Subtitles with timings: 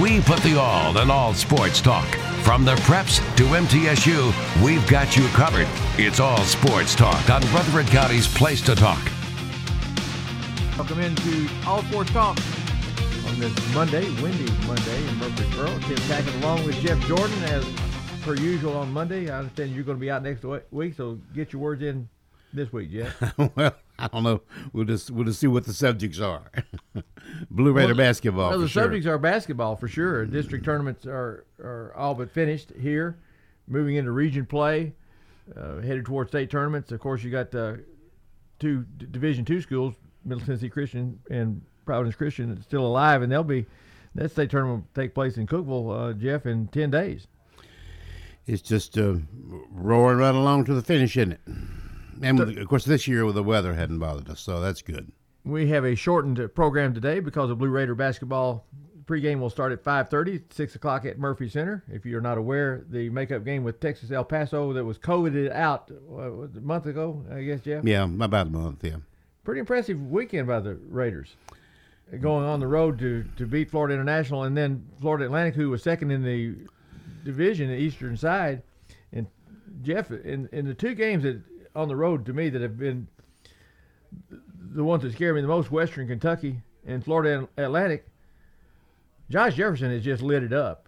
[0.00, 2.08] We put the all in all sports talk.
[2.42, 5.68] From the preps to MTSU, we've got you covered.
[5.96, 9.00] It's all sports talk on Rutherford County's Place to Talk.
[10.76, 12.36] Welcome into All Sports Talk
[13.28, 15.66] on this Monday, windy Monday in Murfreesboro.
[15.66, 17.64] Tim Tackett along with Jeff Jordan as
[18.22, 19.30] per usual on Monday.
[19.30, 22.08] I understand you're going to be out next week, so get your words in
[22.52, 23.38] this week, Jeff.
[23.56, 23.72] well,
[24.02, 24.40] I don't know.
[24.72, 26.50] We'll just we'll just see what the subjects are.
[27.50, 28.58] Blue Raider Well, basketball.
[28.58, 28.82] The sure.
[28.84, 30.24] subjects are basketball for sure.
[30.26, 33.18] District tournaments are, are all but finished here.
[33.68, 34.94] Moving into region play,
[35.56, 36.90] uh, headed towards state tournaments.
[36.92, 37.74] Of course, you got uh,
[38.58, 43.30] two D- Division two schools, Middle Tennessee Christian and Providence Christian, that's still alive, and
[43.30, 43.66] they'll be
[44.14, 47.26] that state tournament will take place in Cookeville, uh, Jeff, in ten days.
[48.46, 49.14] It's just uh,
[49.70, 51.40] roaring right along to the finish, isn't it?
[52.22, 55.10] And of course, this year with the weather hadn't bothered us, so that's good.
[55.44, 58.66] We have a shortened program today because of Blue Raider basketball.
[59.10, 61.82] Pregame will start at 5:30, 6 o'clock at Murphy Center.
[61.90, 65.90] If you're not aware, the makeup game with Texas El Paso that was coveted out
[66.06, 67.84] what, a month ago, I guess, Jeff.
[67.84, 68.84] Yeah, about a month.
[68.84, 68.96] Yeah.
[69.42, 71.34] Pretty impressive weekend by the Raiders,
[72.20, 75.82] going on the road to to beat Florida International and then Florida Atlantic, who was
[75.82, 76.54] second in the
[77.24, 78.62] division, the eastern side.
[79.12, 79.26] And
[79.82, 81.42] Jeff, in in the two games that
[81.74, 83.06] on the road to me that have been
[84.72, 88.06] the ones that scare me the most, Western Kentucky and Florida Atlantic,
[89.30, 90.86] Josh Jefferson has just lit it up.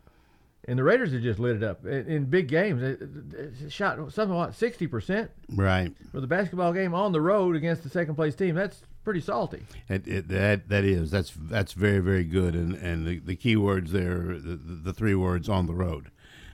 [0.68, 2.80] And the Raiders have just lit it up in, in big games.
[2.80, 5.92] They, they shot something like sixty percent Right.
[6.12, 8.54] for the basketball game on the road against the second place team.
[8.54, 9.64] That's pretty salty.
[9.88, 13.56] It, it, that that is that's that's very very good, and and the, the key
[13.56, 16.12] words there, the, the, the three words on the road.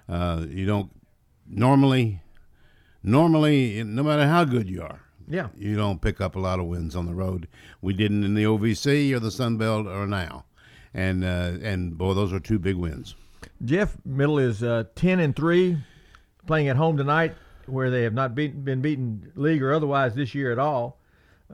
[0.09, 0.91] Uh, you don't
[1.47, 2.23] normally,
[3.03, 5.49] normally, no matter how good you are, Yeah.
[5.57, 7.49] you don't pick up a lot of wins on the road.
[7.81, 10.45] We didn't in the OVC or the Sun Belt or now,
[10.95, 13.15] and uh, and boy, those are two big wins.
[13.65, 15.79] Jeff Middle is uh, ten and three,
[16.47, 17.35] playing at home tonight,
[17.67, 20.97] where they have not beaten, been beaten league or otherwise this year at all.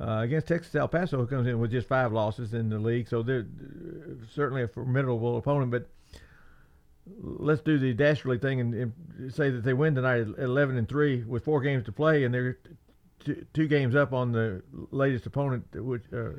[0.00, 3.06] Uh, against Texas El Paso, who comes in with just five losses in the league,
[3.08, 5.70] so they're uh, certainly a formidable opponent.
[5.70, 5.88] But
[7.06, 10.88] let's do the dastardly thing and, and say that they win tonight at eleven and
[10.88, 12.58] three with four games to play, and they're
[13.24, 16.30] two, two games up on the latest opponent, which uh,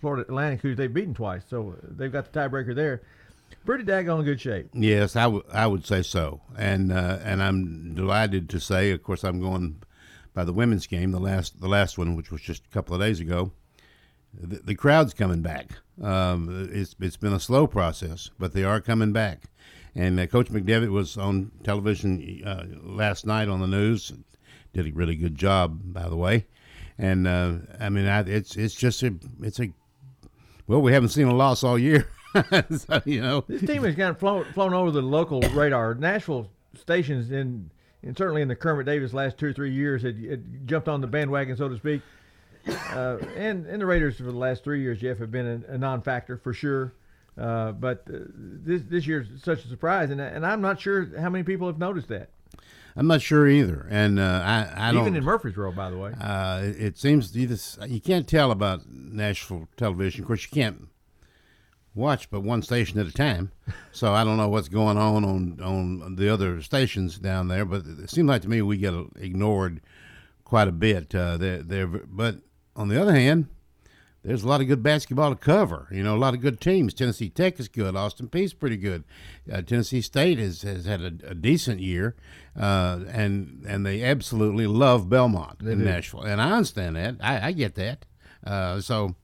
[0.00, 1.42] Florida Atlantic, who they've beaten twice.
[1.48, 3.02] So they've got the tiebreaker there.
[3.64, 4.68] Pretty daggone good shape.
[4.72, 9.02] Yes, I, w- I would say so, and uh, and I'm delighted to say, of
[9.02, 9.82] course, I'm going
[10.32, 13.00] by the women's game, the last the last one, which was just a couple of
[13.00, 13.52] days ago.
[14.32, 15.70] The, the crowd's coming back.
[16.00, 19.42] Um, it's it's been a slow process, but they are coming back.
[19.94, 24.12] And uh, Coach McDevitt was on television uh, last night on the news.
[24.72, 26.46] Did a really good job, by the way.
[26.96, 29.72] And uh, I mean, I, it's it's just a it's a
[30.70, 32.06] well, we haven't seen a loss all year.
[32.70, 35.96] so, you know, This team has kind of flown, flown over the local radar.
[35.96, 37.72] Nashville stations, in,
[38.04, 41.00] and certainly in the Kermit Davis last two or three years, had, had jumped on
[41.00, 42.02] the bandwagon, so to speak.
[42.68, 45.78] Uh, and, and the Raiders for the last three years, Jeff, have been a, a
[45.78, 46.92] non-factor for sure.
[47.38, 51.30] Uh, but uh, this this year's such a surprise, and, and I'm not sure how
[51.30, 52.30] many people have noticed that.
[52.96, 55.02] I'm not sure either, and uh, I, I don't.
[55.02, 56.12] Even in Murfreesboro, by the way.
[56.20, 60.22] uh, it, it seems you just you can't tell about Nashville television.
[60.22, 60.88] Of course, you can't
[61.94, 63.52] watch but one station at a time,
[63.92, 67.64] so I don't know what's going on on on the other stations down there.
[67.64, 69.80] But it seems like to me we get ignored
[70.44, 71.14] quite a bit.
[71.14, 72.38] Uh, they're, they're, but
[72.74, 73.46] on the other hand,
[74.22, 75.88] there's a lot of good basketball to cover.
[75.90, 76.92] You know, a lot of good teams.
[76.92, 77.96] Tennessee Tech is good.
[77.96, 79.04] Austin Peay's pretty good.
[79.50, 82.14] Uh, Tennessee State has, has had a, a decent year,
[82.58, 85.84] uh, and and they absolutely love Belmont in do.
[85.84, 87.16] Nashville, and I understand that.
[87.20, 88.04] I, I get that.
[88.44, 89.14] Uh, so,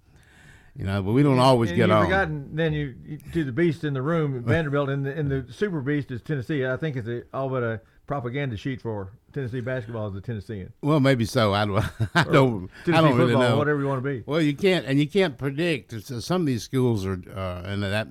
[0.75, 2.05] you know, but we don't always and get you've on.
[2.05, 5.53] forgotten then you, you to the beast in the room, Vanderbilt, and the, and the
[5.53, 6.67] super beast is Tennessee.
[6.67, 10.73] I think it's a, all but a propaganda sheet for Tennessee basketball as a Tennessean.
[10.81, 11.53] Well, maybe so.
[11.53, 11.85] I don't.
[12.15, 12.71] I don't.
[12.87, 13.59] Tennessee I don't really know.
[13.59, 14.23] whatever you want to be.
[14.25, 15.93] Well, you can't, and you can't predict.
[15.93, 18.09] Uh, Some of these schools are, uh, and that,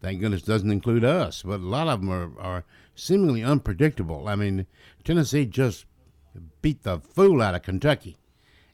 [0.00, 1.42] thank goodness, doesn't include us.
[1.42, 2.64] But a lot of them are, are
[2.94, 4.28] seemingly unpredictable.
[4.28, 4.66] I mean,
[5.04, 5.84] Tennessee just
[6.62, 8.16] beat the fool out of Kentucky,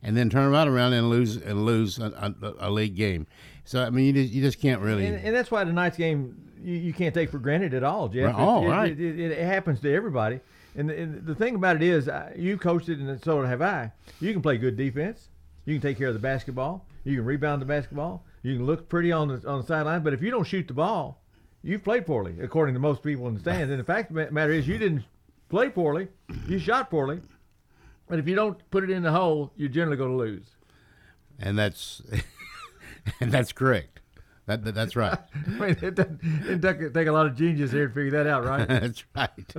[0.01, 3.27] and then turn right around and lose and lose a, a, a league game.
[3.65, 5.05] So I mean, you just, you just can't really.
[5.05, 8.27] And, and that's why tonight's game you, you can't take for granted at all, Jeff.
[8.27, 8.35] Right.
[8.39, 9.01] Oh, it, right.
[9.01, 10.39] It, it happens to everybody.
[10.75, 13.61] And the, and the thing about it is, uh, you coached it, and so have
[13.63, 13.93] I.
[14.21, 15.29] You can play good defense.
[15.65, 16.87] You can take care of the basketball.
[17.05, 18.25] You can rebound the basketball.
[18.43, 20.03] You can look pretty on the on the sideline.
[20.03, 21.23] But if you don't shoot the ball,
[21.63, 23.71] you've played poorly, according to most people in the stands.
[23.71, 25.05] And the fact of the matter is, you didn't
[25.49, 26.09] play poorly.
[26.49, 27.21] You shot poorly.
[28.09, 30.47] But if you don't put it in the hole, you're generally going to lose.
[31.39, 32.03] and that's
[33.21, 34.01] and that's correct.
[34.47, 35.19] That, that that's right.
[35.47, 38.27] I mean, it doesn't, it doesn't take a lot of genius here to figure that
[38.27, 38.67] out, right?
[38.69, 39.55] that's right.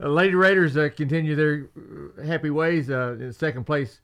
[0.00, 1.68] Uh, Lady Raiders uh, continue their
[2.18, 4.00] uh, happy ways uh, in second place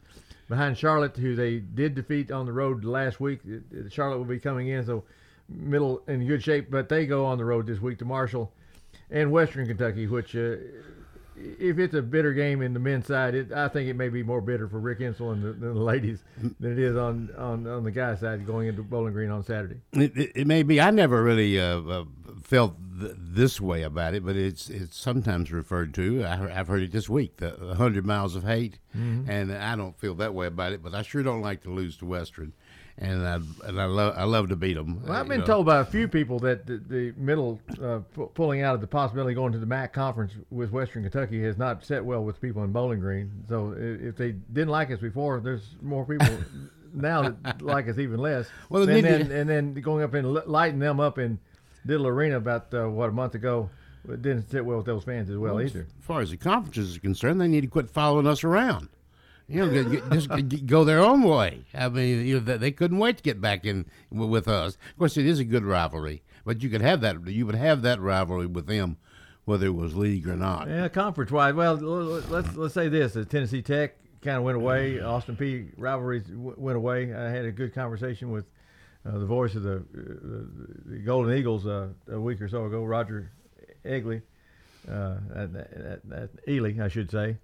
[0.48, 3.40] behind Charlotte, who they did defeat on the road last week.
[3.46, 5.04] Uh, Charlotte will be coming in, so
[5.48, 8.52] middle in good shape, but they go on the road this week to Marshall
[9.10, 10.56] and Western Kentucky, which, uh,
[11.36, 14.22] if it's a bitter game in the men's side, it, I think it may be
[14.22, 16.22] more bitter for Rick Insell and the, the ladies
[16.60, 19.80] than it is on, on, on the guys' side going into Bowling Green on Saturday.
[19.92, 20.80] It, it, it may be.
[20.80, 22.04] I never really uh, uh,
[22.44, 26.22] felt th- this way about it, but it's it's sometimes referred to.
[26.22, 30.14] I, I've heard it this week, the 100 miles of hate, and I don't feel
[30.16, 30.82] that way about it.
[30.82, 32.52] But I sure don't like to lose to Western,
[32.98, 33.34] and I
[33.66, 35.02] and I love I love to beat them.
[35.02, 38.62] Well, I've been told by a few people that the, the middle uh, pu- pulling
[38.62, 41.84] out of the possibility of going to the MAC conference with Western Kentucky has not
[41.84, 43.30] set well with people in Bowling Green.
[43.48, 46.28] So if they didn't like us before, there's more people
[46.94, 48.46] now that like us even less.
[48.68, 51.38] Well, and then and then going up and lighting them up in
[51.86, 53.70] Diddle Arena about uh, what a month ago
[54.08, 55.80] it didn't sit well with those fans as well either.
[55.98, 58.88] As far as the conferences are concerned, they need to quit following us around.
[59.48, 61.64] You know, get, just go their own way.
[61.74, 64.76] I mean, you know, they- couldn't wait to get back in with us.
[64.92, 67.26] Of course, it is a good rivalry, but you could have that.
[67.28, 68.96] You would have that rivalry with them,
[69.44, 70.68] whether it was league or not.
[70.68, 71.54] Yeah, conference wide.
[71.56, 75.00] Well, let's let's say this: the Tennessee Tech kind of went away.
[75.00, 77.12] Austin Peay rivalries w- went away.
[77.14, 78.46] I had a good conversation with
[79.06, 79.80] uh, the voice of the, uh,
[80.86, 83.30] the Golden Eagles uh, a week or so ago, Roger
[83.84, 84.22] Egley,
[84.90, 87.36] uh, at, at, at Ealey, I should say.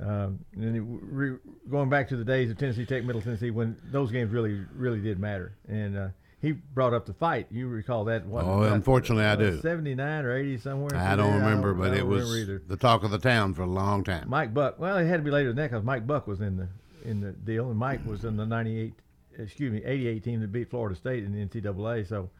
[0.00, 1.36] Um, and it, re,
[1.70, 5.00] going back to the days of Tennessee Tech, Middle Tennessee, when those games really, really
[5.00, 5.52] did matter.
[5.68, 6.08] And uh,
[6.42, 7.46] he brought up the fight.
[7.52, 8.26] You recall that?
[8.26, 9.60] What, Oh, about, unfortunately, I uh, do.
[9.60, 10.96] Seventy-nine or eighty somewhere.
[10.96, 12.62] I don't remember, but I it don't was remember either.
[12.66, 14.28] the talk of the town for a long time.
[14.28, 14.78] Mike Buck.
[14.80, 16.68] Well, it had to be later than that because Mike Buck was in the
[17.08, 18.92] in the deal, and Mike was in the '98,
[19.38, 22.08] excuse me, '88 team that beat Florida State in the NCAA.
[22.08, 22.30] So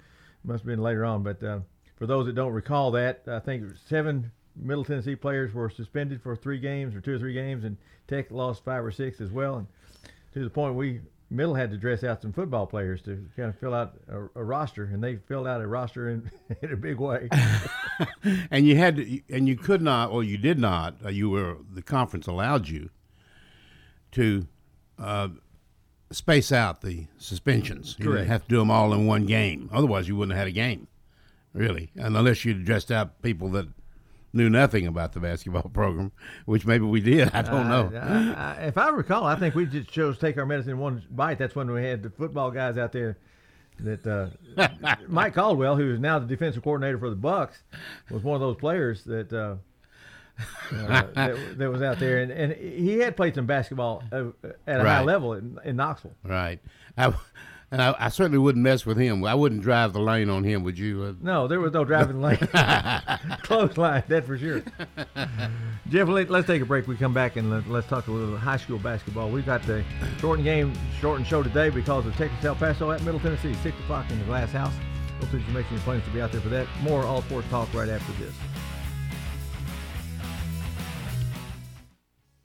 [0.44, 1.22] it must have been later on.
[1.22, 1.60] But uh,
[1.96, 6.36] for those that don't recall that, I think seven Middle Tennessee players were suspended for
[6.36, 7.76] three games or two or three games, and
[8.06, 9.56] Tech lost five or six as well.
[9.56, 9.66] And
[10.34, 11.00] to the point we
[11.30, 14.44] Middle had to dress out some football players to kind of fill out a, a
[14.44, 16.30] roster, and they filled out a roster in,
[16.62, 17.28] in a big way.
[18.50, 20.96] and you had to, and you could not, or you did not.
[21.04, 22.90] Uh, you were the conference allowed you
[24.12, 24.46] to
[24.98, 25.28] uh,
[26.14, 27.96] space out the suspensions.
[27.98, 28.26] You Correct.
[28.28, 29.68] have to do them all in one game.
[29.72, 30.86] Otherwise, you wouldn't have had a game,
[31.52, 33.68] really, and unless you'd dressed out people that
[34.32, 36.12] knew nothing about the basketball program,
[36.44, 37.30] which maybe we did.
[37.32, 37.90] I don't know.
[37.94, 41.02] I, I, if I recall, I think we just chose to take our medicine one
[41.10, 41.38] bite.
[41.38, 43.16] That's when we had the football guys out there.
[43.80, 47.64] That uh, Mike Caldwell, who is now the defensive coordinator for the Bucks,
[48.08, 49.56] was one of those players that uh,
[50.72, 54.24] uh, that, that was out there, and, and he had played some basketball uh,
[54.66, 56.16] at a high level in, in Knoxville.
[56.24, 56.60] Right.
[56.96, 57.12] I,
[57.70, 59.24] and I, I certainly wouldn't mess with him.
[59.24, 60.62] I wouldn't drive the lane on him.
[60.62, 61.02] Would you?
[61.02, 62.36] Uh, No, there was no driving lane,
[63.42, 64.62] close line, that's for sure.
[65.88, 66.86] Jeff, let, us take a break.
[66.86, 69.28] We come back and let, us talk a little high school basketball.
[69.28, 69.84] We've got the
[70.18, 74.10] shortened game, shortened show today because of Texas El Paso at Middle Tennessee, six o'clock
[74.10, 74.74] in the Glass House.
[75.20, 76.68] Hopefully, you make any plans to be out there for that.
[76.82, 78.34] More all sports talk right after this.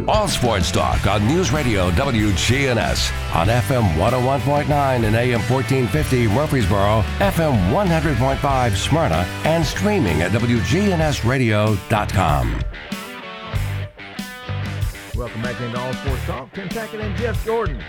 [0.07, 4.69] All sports talk on News Radio WGNS on FM 101.9
[5.05, 12.61] and AM 1450 Murfreesboro, FM 100.5 Smyrna, and streaming at WGNSradio.com.
[15.15, 16.53] Welcome back into All Sports Talk.
[16.53, 17.83] Tim Tackett and Jeff Jordan.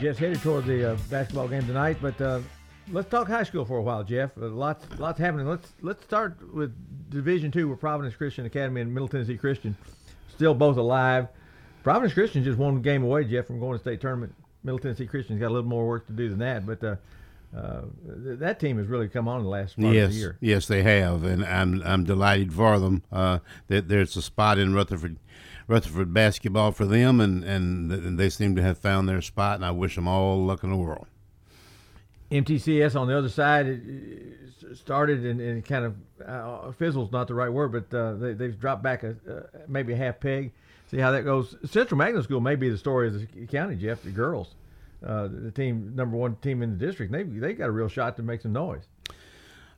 [0.00, 2.40] Jeff's headed toward the uh, basketball game tonight, but uh,
[2.90, 4.30] let's talk high school for a while, Jeff.
[4.38, 5.46] Uh, lots, lots happening.
[5.46, 6.72] Let's let's start with
[7.10, 9.76] Division Two, with Providence Christian Academy and Middle Tennessee Christian,
[10.42, 11.28] still both alive.
[11.84, 14.34] Providence Christian just one game away, Jeff, from going to state tournament.
[14.64, 16.96] Middle Tennessee Christian's got a little more work to do than that, but uh,
[17.56, 17.82] uh,
[18.24, 20.38] th- that team has really come on in the last part yes, of the year.
[20.40, 23.04] yes, they have, and I'm I'm delighted for them.
[23.12, 25.16] Uh, that there's a spot in Rutherford,
[25.68, 29.64] Rutherford basketball for them, and, and and they seem to have found their spot, and
[29.64, 31.06] I wish them all luck in the world.
[32.32, 33.82] MTCS on the other side it,
[34.76, 35.94] started and, and kind of
[36.26, 39.92] uh, fizzles not the right word, but uh, they, they've dropped back a uh, maybe
[39.92, 40.52] a half peg.
[40.90, 41.56] See how that goes.
[41.64, 44.02] Central Magnet School may be the story of the county, Jeff.
[44.02, 44.54] The girls,
[45.06, 48.16] uh, the team number one team in the district, they they got a real shot
[48.16, 48.84] to make some noise.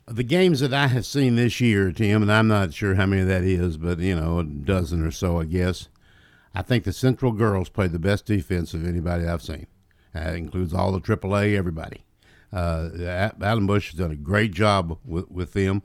[0.06, 3.22] The games that I have seen this year, Tim, and I'm not sure how many
[3.22, 5.88] that is, but you know, a dozen or so, I guess.
[6.54, 9.66] I think the Central girls played the best defense of anybody I've seen.
[10.12, 12.04] That includes all the AAA, everybody.
[12.54, 15.82] Uh, A- Alan Bush has done a great job with, with them.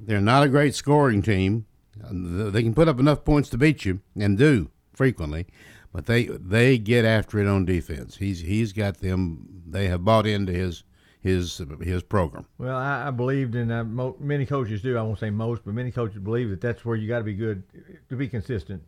[0.00, 1.66] They're not a great scoring team.
[2.10, 5.46] They can put up enough points to beat you, and do frequently,
[5.92, 8.16] but they they get after it on defense.
[8.16, 9.62] He's he's got them.
[9.66, 10.82] They have bought into his
[11.20, 12.46] his his program.
[12.58, 14.98] Well, I, I believed in uh, mo- many coaches do.
[14.98, 17.34] I won't say most, but many coaches believe that that's where you got to be
[17.34, 17.62] good
[18.08, 18.82] to be consistent,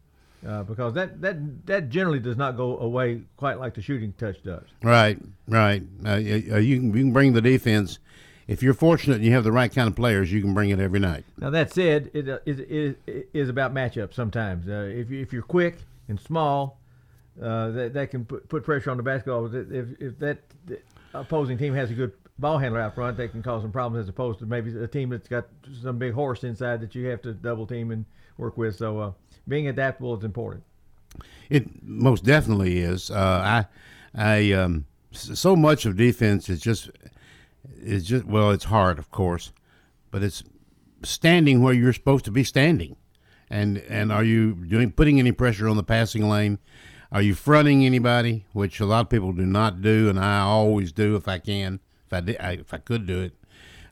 [0.46, 4.42] uh, because that that that generally does not go away quite like the shooting touch
[4.42, 4.64] does.
[4.82, 5.82] Right, right.
[6.04, 7.98] Uh, y- uh, you can you can bring the defense.
[8.46, 10.78] If you're fortunate and you have the right kind of players, you can bring it
[10.78, 11.24] every night.
[11.36, 12.94] Now that said, it uh, is, is
[13.34, 14.68] is about matchups sometimes.
[14.68, 16.78] Uh, if you, if you're quick and small,
[17.42, 19.46] uh, that that can put, put pressure on the basketball.
[19.52, 20.38] If if that
[21.12, 24.08] opposing team has a good ball handler out front, they can cause some problems as
[24.08, 25.46] opposed to maybe a team that's got
[25.82, 28.04] some big horse inside that you have to double team and
[28.38, 28.76] work with.
[28.76, 29.12] So uh,
[29.48, 30.62] being adaptable is important.
[31.48, 33.10] It most definitely is.
[33.10, 33.64] Uh,
[34.14, 36.90] I, I, um, so much of defense is just,
[37.80, 39.52] is just well, it's hard, of course,
[40.10, 40.42] but it's
[41.02, 42.96] standing where you're supposed to be standing,
[43.48, 46.58] and and are you doing putting any pressure on the passing lane?
[47.12, 50.92] Are you fronting anybody, which a lot of people do not do, and I always
[50.92, 53.32] do if I can, if I did, I, if I could do it.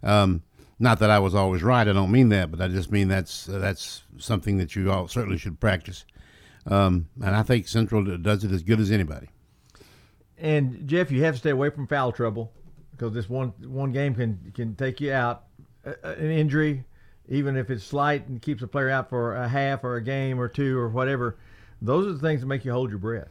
[0.03, 0.43] Um,
[0.79, 1.87] not that I was always right.
[1.87, 5.39] I don't mean that, but I just mean that's that's something that you all certainly
[5.39, 6.05] should practice.
[6.67, 9.29] Um, and I think Central does it as good as anybody.
[10.39, 12.53] And Jeff, you have to stay away from foul trouble
[12.91, 15.45] because this one one game can can take you out.
[15.87, 16.85] Uh, an injury,
[17.29, 20.41] even if it's slight and keeps a player out for a half or a game
[20.41, 21.37] or two or whatever,
[21.83, 23.29] those are the things that make you hold your breath.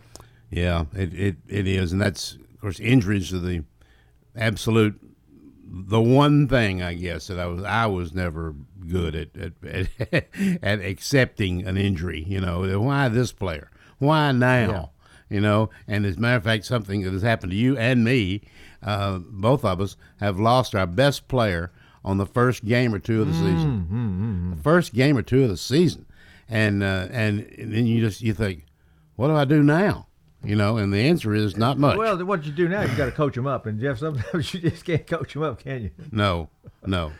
[0.51, 3.63] Yeah, it, it, it is, and that's of course injuries are the
[4.35, 4.99] absolute
[5.65, 8.55] the one thing I guess that I was I was never
[8.87, 10.27] good at at, at,
[10.63, 12.23] at accepting an injury.
[12.27, 13.71] You know, why this player?
[13.97, 14.91] Why now?
[15.29, 18.03] You know, and as a matter of fact, something that has happened to you and
[18.03, 18.41] me,
[18.83, 21.71] uh, both of us have lost our best player
[22.05, 23.87] on the first game or two of the season.
[24.55, 26.05] The first game or two of the season,
[26.47, 28.65] and uh, and, and then you just you think,
[29.15, 30.07] what do I do now?
[30.43, 31.97] You know, and the answer is not much.
[31.97, 34.59] Well, what you do now, you got to coach them up, and Jeff, sometimes you
[34.59, 35.91] just can't coach them up, can you?
[36.11, 36.49] No,
[36.85, 37.13] no.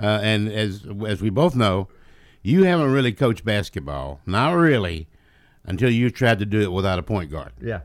[0.00, 1.88] Uh, and as as we both know,
[2.42, 5.08] you haven't really coached basketball, not really,
[5.64, 7.52] until you tried to do it without a point guard.
[7.60, 7.80] Yeah.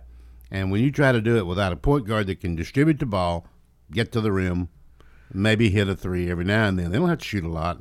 [0.52, 3.08] And when you try to do it without a point guard that can distribute the
[3.08, 3.48] ball,
[3.92, 4.70] get to the rim,
[5.34, 7.80] maybe hit a three every now and then, they don't have to shoot a lot.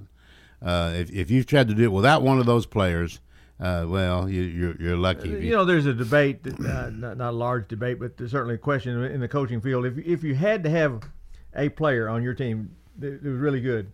[0.62, 3.20] Uh, if, if you've tried to do it without one of those players,
[3.62, 5.28] uh, well, you, you're, you're lucky.
[5.28, 8.58] You know, there's a debate, uh, not, not a large debate, but there's certainly a
[8.58, 9.86] question in the coaching field.
[9.86, 11.02] If, if you had to have
[11.54, 13.92] a player on your team that, that was really good,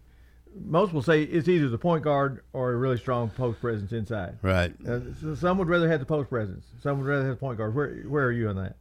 [0.65, 4.39] most will say it's either the point guard or a really strong post presence inside.
[4.41, 4.75] Right.
[4.87, 6.65] Uh, so some would rather have the post presence.
[6.83, 7.75] Some would rather have the point guard.
[7.75, 8.77] Where where are you on that?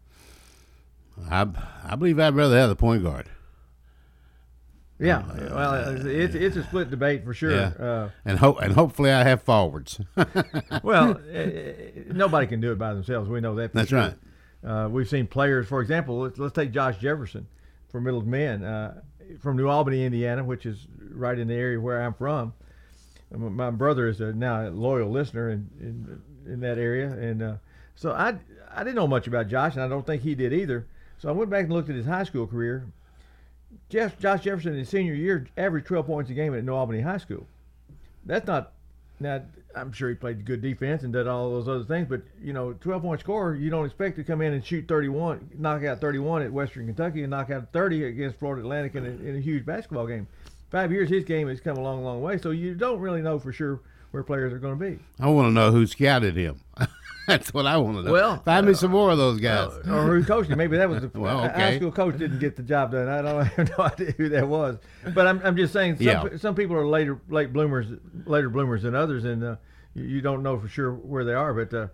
[1.30, 1.48] I,
[1.84, 3.30] I believe I'd rather have the point guard.
[5.00, 5.24] Yeah,
[5.54, 7.52] well, it's it's a split debate for sure.
[7.52, 7.68] Yeah.
[7.80, 10.00] Uh, and hope and hopefully I have forwards.
[10.84, 11.44] well, uh,
[12.12, 13.30] nobody can do it by themselves.
[13.30, 13.74] We know that.
[13.74, 14.00] That's sure.
[14.00, 14.16] right.
[14.64, 17.48] Uh, we've seen players, for example, let's, let's take Josh Jefferson
[17.90, 19.02] for Middle Men uh,
[19.40, 22.54] from New Albany, Indiana, which is right in the area where I'm from.
[23.30, 26.22] My brother is a, now a loyal listener in in,
[26.54, 27.56] in that area, and uh,
[27.96, 28.36] so I
[28.74, 30.88] I didn't know much about Josh, and I don't think he did either.
[31.20, 32.88] So I went back and looked at his high school career.
[33.90, 37.02] Jeff, Josh Jefferson in his senior year averaged 12 points a game at New Albany
[37.02, 37.48] High School.
[38.26, 38.74] That's not
[39.20, 39.42] now.
[39.76, 42.74] I'm sure he played good defense and did all those other things, but you know,
[42.74, 46.42] 12 point scorer, you don't expect to come in and shoot 31, knock out 31
[46.42, 49.66] at Western Kentucky, and knock out 30 against Florida Atlantic in a, in a huge
[49.66, 50.28] basketball game.
[50.72, 52.38] Five years, his game has come a long, long way.
[52.40, 53.80] So you don't really know for sure
[54.12, 55.00] where players are going to be.
[55.20, 56.60] I want to know who scouted him.
[57.28, 58.12] That's what I want to know.
[58.14, 59.74] Well, find me some more of those guys.
[59.86, 60.58] or who coached him.
[60.58, 63.10] Maybe that was the Well, high school coach didn't get the job done.
[63.10, 64.78] I don't I have no idea who that was.
[65.14, 66.38] But I'm, I'm just saying some, Yeah.
[66.38, 67.88] some people are later late bloomers
[68.26, 69.56] later bloomers than others, and uh,
[69.94, 71.54] you, don't know for sure where they are.
[71.54, 71.88] But uh,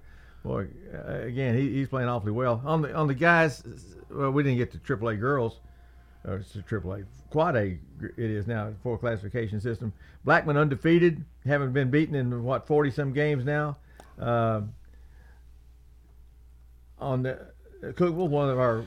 [0.43, 2.61] boy, uh, again, he, he's playing awfully well.
[2.63, 3.63] On the on the guys,
[4.11, 5.59] well, we didn't get to AAA girls.
[6.25, 7.77] Or it's a AAA quad A.
[8.01, 9.91] It is now for classification system.
[10.23, 13.75] Blackman undefeated, haven't been beaten in what 40 some games now.
[14.17, 14.61] Uh,
[16.99, 17.39] on the
[17.81, 18.85] Cookeville, one of our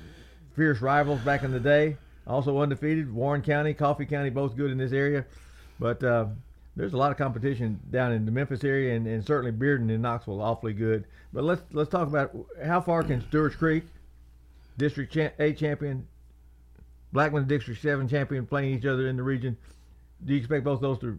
[0.54, 3.12] fierce rivals back in the day, also undefeated.
[3.12, 5.24] Warren County, Coffee County, both good in this area,
[5.78, 6.26] but uh,
[6.76, 10.02] there's a lot of competition down in the Memphis area, and, and certainly Bearden and
[10.02, 11.04] Knoxville awfully good.
[11.32, 13.84] But let's let's talk about how far can Stewart's Creek,
[14.78, 16.06] District cha- A champion,
[17.12, 19.56] Blackman District Seven champion, playing each other in the region.
[20.24, 21.18] Do you expect both those to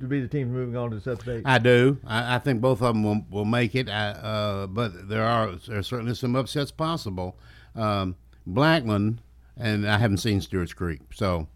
[0.00, 1.42] to be the teams moving on to the sub-state?
[1.44, 1.98] I do.
[2.06, 3.88] I, I think both of them will, will make it.
[3.88, 7.38] I, uh, but there are there are certainly some upsets possible.
[7.74, 8.16] Um,
[8.46, 9.20] Blackman,
[9.56, 11.48] and I haven't seen Stewart's Creek, so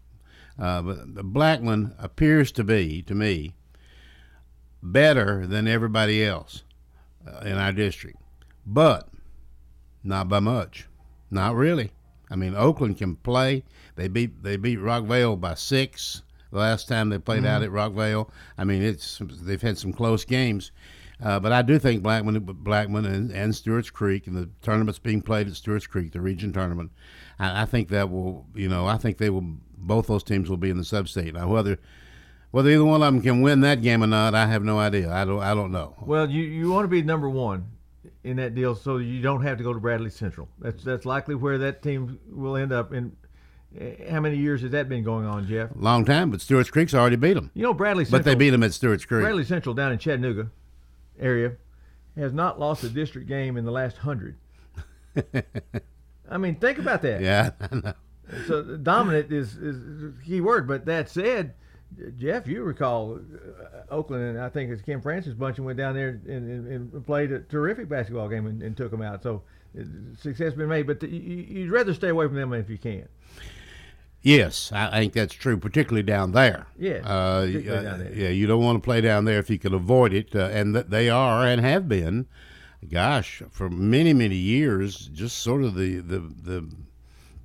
[0.59, 3.53] uh, but the Blackman appears to be to me
[4.81, 6.63] better than everybody else
[7.27, 8.17] uh, in our district,
[8.65, 9.09] but
[10.03, 10.87] not by much.
[11.29, 11.91] Not really.
[12.29, 13.63] I mean, Oakland can play.
[13.95, 18.29] They beat they beat Rockvale by six the last time they played out at Rockvale.
[18.57, 20.71] I mean, it's they've had some close games,
[21.23, 25.21] uh, but I do think Blackman, Blackman, and, and Stewart's Creek, and the tournaments being
[25.21, 26.91] played at Stewart's Creek, the region tournament,
[27.39, 29.57] I, I think that will, you know, I think they will.
[29.79, 31.35] Both those teams will be in the sub-state.
[31.35, 31.79] Now, whether
[32.51, 35.11] whether either one of them can win that game or not, I have no idea.
[35.11, 35.41] I don't.
[35.41, 35.95] I don't know.
[36.01, 37.67] Well, you, you want to be number one
[38.23, 40.47] in that deal, so you don't have to go to Bradley Central.
[40.59, 42.93] That's that's likely where that team will end up.
[42.93, 43.26] In eh,
[44.09, 45.69] how many years has that been going on, Jeff?
[45.75, 47.51] Long time, but Stewart's Creek's already beat them.
[47.53, 48.19] You know, Bradley Central.
[48.19, 49.21] But they beat them at Stewart's Creek.
[49.21, 50.49] Bradley Central down in Chattanooga
[51.19, 51.53] area
[52.15, 54.35] has not lost a district game in the last hundred.
[56.29, 57.21] I mean, think about that.
[57.21, 57.93] Yeah, I know.
[58.45, 60.67] So dominant is, is a key word.
[60.67, 61.53] But that said,
[62.17, 65.95] Jeff, you recall uh, Oakland and I think it's Kim Francis bunch and went down
[65.95, 69.23] there and, and, and played a terrific basketball game and, and took them out.
[69.23, 69.43] So
[69.79, 69.83] uh,
[70.19, 70.87] success been made.
[70.87, 73.07] But the, you, you'd rather stay away from them if you can.
[74.27, 76.67] Yes, I think that's true, particularly down there.
[76.77, 78.13] Yeah, uh, uh, down there.
[78.13, 78.29] yeah.
[78.29, 80.87] You don't want to play down there if you can avoid it, uh, and th-
[80.87, 82.27] they are and have been.
[82.91, 86.69] Gosh, for many many years, just sort of the the the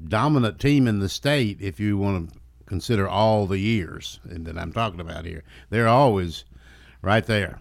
[0.06, 1.58] dominant team in the state.
[1.60, 6.44] If you want to consider all the years that I'm talking about here, they're always
[7.00, 7.60] right there.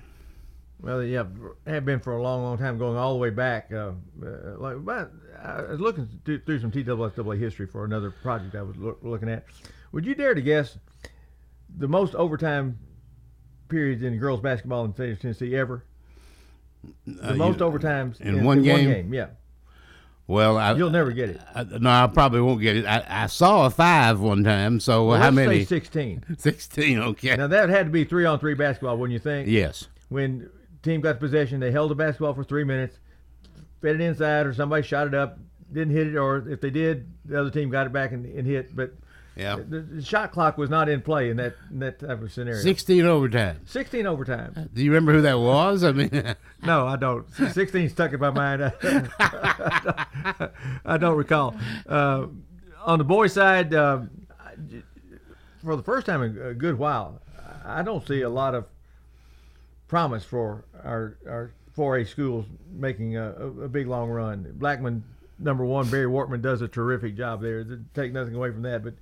[0.81, 1.25] Well, yeah,
[1.67, 3.71] have been for a long, long time, going all the way back.
[3.71, 3.91] Uh,
[4.23, 5.11] uh, like, but
[5.43, 9.29] I was looking through, through some TSSAA history for another project I was loo- looking
[9.29, 9.45] at.
[9.91, 10.77] Would you dare to guess
[11.77, 12.79] the most overtime
[13.69, 15.85] periods in girls basketball in the state of Tennessee ever?
[17.05, 19.13] The Uh, most you- overtimes in one game?
[19.13, 19.27] Yeah,
[20.25, 21.41] Well, I, you'll never get it.
[21.53, 22.85] I, no, I probably won't get it.
[22.85, 24.79] I, I saw a five one time.
[24.79, 25.59] So Well, how many?
[25.59, 26.23] Say Sixteen.
[26.39, 26.97] Sixteen.
[26.97, 27.35] Okay.
[27.35, 29.47] Now that had to be three on three basketball, wouldn't you think?
[29.47, 29.87] yes.
[30.09, 30.49] when
[30.83, 32.97] team got the possession, they held the basketball for three minutes,
[33.81, 35.37] fed it inside, or somebody shot it up,
[35.71, 38.45] didn't hit it, or if they did, the other team got it back and, and
[38.47, 38.75] hit.
[38.75, 38.93] But
[39.35, 39.55] Yeah.
[39.57, 42.61] The, the shot clock was not in play in that in that type of scenario.
[42.61, 43.61] 16 overtime.
[43.65, 44.69] 16 overtime.
[44.73, 45.83] Do you remember who that was?
[45.83, 47.25] I mean, No, I don't.
[47.33, 48.61] 16 stuck in my mind.
[50.85, 51.55] I don't recall.
[51.87, 52.27] Uh,
[52.83, 54.01] on the boys' side, uh,
[55.63, 57.21] for the first time in a good while,
[57.63, 58.65] I don't see a lot of
[59.91, 64.49] promise for our our 4A schools making a, a, a big long run.
[64.57, 65.03] Blackman,
[65.37, 67.65] number one, Barry Wortman does a terrific job there.
[67.93, 68.93] Take nothing away from that, but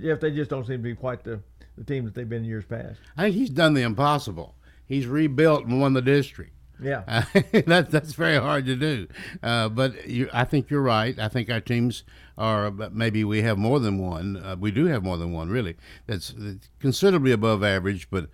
[0.00, 1.40] Jeff, they just don't seem to be quite the,
[1.76, 3.00] the team that they've been in years past.
[3.16, 4.54] I think he's done the impossible.
[4.86, 6.52] He's rebuilt and won the district.
[6.80, 7.22] Yeah, uh,
[7.66, 9.08] that, that's very hard to do.
[9.42, 11.18] Uh, but you, I think you're right.
[11.18, 12.04] I think our teams
[12.38, 14.36] are maybe we have more than one.
[14.36, 15.76] Uh, we do have more than one, really.
[16.06, 16.34] That's
[16.78, 18.08] considerably above average.
[18.10, 18.28] But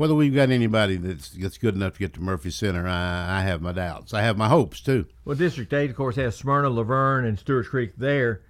[0.00, 3.42] whether we've got anybody that's that's good enough to get to Murphy Center, I, I
[3.42, 4.14] have my doubts.
[4.14, 5.04] I have my hopes too.
[5.26, 8.40] Well, District Eight, of course, has Smyrna, La Vergne, and Stewart's Creek there,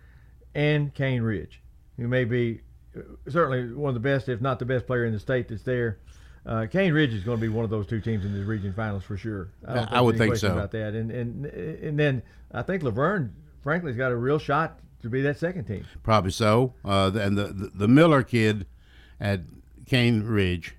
[0.54, 1.60] and Cane Ridge,
[1.96, 2.60] who may be
[2.96, 5.64] uh, certainly one of the best, if not the best player in the state that's
[5.64, 5.98] there.
[6.46, 8.72] Uh, Cane Ridge is going to be one of those two teams in the region
[8.72, 9.48] finals for sure.
[9.66, 10.52] I, think I would think so.
[10.52, 13.34] About that, and and and then I think La Vergne,
[13.64, 15.84] frankly, has got a real shot to be that second team.
[16.04, 16.74] Probably so.
[16.84, 18.66] Uh, and the, the, the Miller kid
[19.18, 19.40] at
[19.86, 20.76] Cane Ridge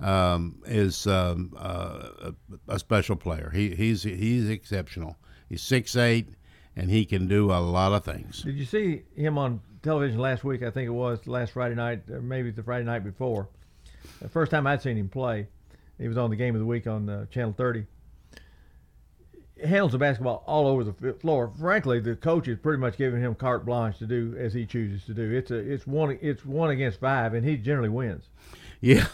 [0.00, 2.34] um, is um, uh, a,
[2.68, 3.50] a, special player.
[3.54, 5.16] He he's he's exceptional.
[5.48, 6.28] He's six eight,
[6.76, 8.42] and he can do a lot of things.
[8.42, 10.62] Did you see him on television last week?
[10.62, 13.48] I think it was last Friday night, or maybe the Friday night before
[14.20, 15.46] the first time I'd seen him play,
[15.98, 17.86] he was on the game of the week on uh, Channel 30.
[19.56, 21.52] He handles the basketball all over the floor.
[21.58, 25.04] Frankly, the coach is pretty much giving him carte blanche to do as he chooses
[25.04, 25.30] to do.
[25.32, 28.24] It's a it's one it's one against five, and he generally wins.
[28.80, 29.06] Yeah.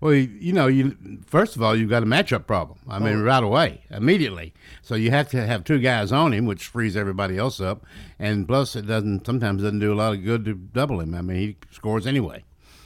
[0.00, 2.78] Well, you know, you first of all, you've got a matchup problem.
[2.88, 3.22] I mean, oh.
[3.22, 4.54] right away, immediately.
[4.82, 7.84] So you have to have two guys on him, which frees everybody else up.
[8.18, 11.14] And plus, it doesn't sometimes doesn't do a lot of good to double him.
[11.14, 12.44] I mean, he scores anyway.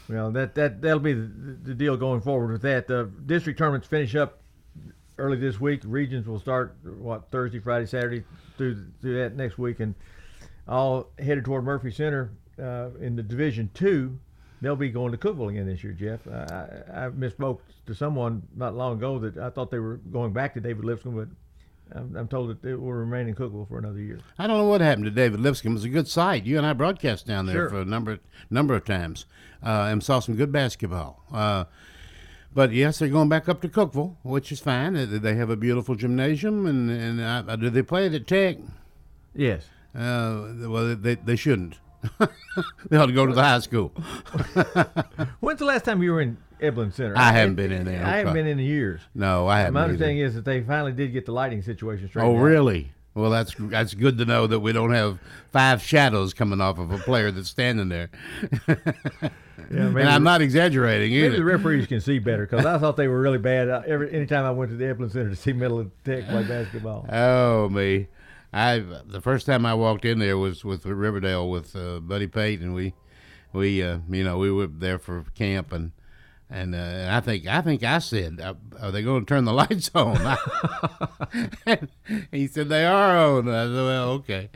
[0.09, 2.87] Well, that that that'll be the, the deal going forward with that.
[2.87, 4.41] The district tournaments finish up
[5.19, 5.83] early this week.
[5.85, 8.25] Regions will start what Thursday, Friday, Saturday
[8.57, 9.95] through through that next week, and
[10.69, 14.19] all headed toward Murphy Center uh, in the Division Two.
[14.63, 16.21] They'll be going to Cookeville again this year, Jeff.
[16.29, 20.55] I, I misspoke to someone not long ago that I thought they were going back
[20.55, 23.99] to David Lipscomb, but I'm, I'm, told that it will remain in Cookeville for another
[23.99, 24.21] year.
[24.39, 25.73] I don't know what happened to David Lipscomb.
[25.73, 26.45] It was a good site.
[26.45, 27.71] You and I broadcast down there sure.
[27.71, 28.21] for a number
[28.51, 29.27] number of times
[29.65, 31.25] uh, and saw some good basketball.
[31.33, 31.65] Uh,
[32.55, 34.95] but yes, they're going back up to Cookeville, which is fine.
[35.23, 38.59] They have a beautiful gymnasium, and and uh, do they play at Tech?
[39.35, 39.65] Yes.
[39.93, 41.79] Uh, well, they they shouldn't.
[42.89, 43.89] they ought to go to the high school.
[45.41, 47.17] When's the last time you were in Eblen Center?
[47.17, 48.05] I, haven't been in there.
[48.05, 49.01] I haven't been in years.
[49.15, 49.75] No, I haven't.
[49.75, 52.25] My understanding is that they finally did get the lighting situation straight.
[52.25, 52.93] Oh, really?
[53.15, 55.19] Well, that's that's good to know that we don't have
[55.51, 58.09] five shadows coming off of a player that's standing there.
[58.67, 58.77] yeah,
[59.71, 61.29] and I'm not exaggerating either.
[61.29, 63.69] Maybe the referees can see better because I thought they were really bad.
[63.87, 67.07] Every anytime I went to the Eblen Center to see Middle Tech play basketball.
[67.13, 68.09] Oh me,
[68.53, 72.61] I the first time I walked in there was with Riverdale with uh, Buddy Pate,
[72.61, 72.95] and we
[73.53, 75.93] we uh, you know we were there for camp and
[76.53, 79.47] and, uh, and I think I think I said, uh, "Are they going to turn
[79.47, 80.17] the lights on?"
[82.31, 83.49] he said they are on.
[83.49, 84.51] I said, "Well, okay."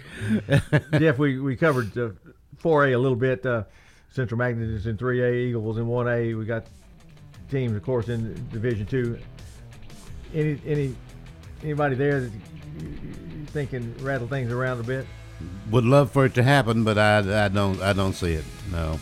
[0.98, 3.46] Jeff, we we covered 4A a little bit.
[3.46, 3.64] Uh,
[4.10, 6.38] Central Magnet is in 3A, Eagles in 1A.
[6.38, 6.66] We got
[7.50, 9.18] teams, of course, in Division Two.
[10.34, 10.94] Any any
[11.62, 12.32] anybody there that
[13.56, 15.06] think can rattle things around a bit?
[15.70, 18.44] Would love for it to happen, but I, I don't I don't see it.
[18.70, 18.98] No,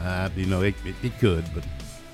[0.00, 1.64] uh, you know it, it, it could, but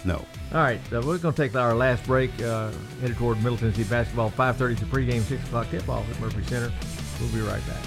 [0.05, 0.25] no.
[0.53, 3.83] All right, uh, we're going to take our last break, uh, headed toward Middle Tennessee
[3.85, 4.31] basketball.
[4.31, 6.73] 5.30 is the pregame, 6 o'clock tip-off at Murphy Center.
[7.21, 7.83] We'll be right back.